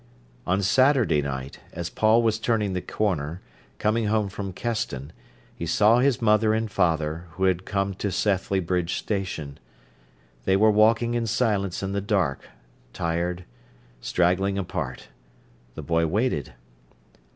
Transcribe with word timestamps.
On 0.47 0.63
Saturday 0.63 1.21
night, 1.21 1.59
as 1.73 1.91
Paul 1.91 2.23
was 2.23 2.39
turning 2.39 2.73
the 2.73 2.81
corner, 2.81 3.39
coming 3.77 4.07
home 4.07 4.29
from 4.29 4.51
Keston, 4.51 5.13
he 5.55 5.67
saw 5.67 5.99
his 5.99 6.19
mother 6.23 6.55
and 6.55 6.71
father, 6.71 7.25
who 7.33 7.43
had 7.43 7.65
come 7.65 7.93
to 7.93 8.07
Sethley 8.09 8.59
Bridge 8.59 8.95
Station. 8.95 9.59
They 10.45 10.55
were 10.57 10.71
walking 10.71 11.13
in 11.13 11.27
silence 11.27 11.83
in 11.83 11.91
the 11.91 12.01
dark, 12.01 12.49
tired, 12.93 13.45
straggling 13.99 14.57
apart. 14.57 15.09
The 15.75 15.83
boy 15.83 16.07
waited. 16.07 16.53